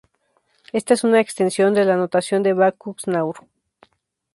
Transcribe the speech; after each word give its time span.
Esta 0.73 0.95
es 0.95 1.03
una 1.03 1.19
extensión 1.19 1.75
de 1.75 1.85
la 1.85 1.95
Notación 1.95 2.41
de 2.41 2.53
Backus-Naur. 2.55 3.45